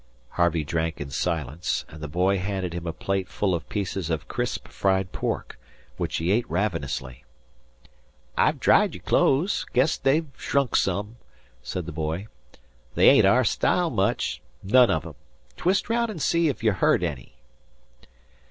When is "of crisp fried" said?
4.09-5.11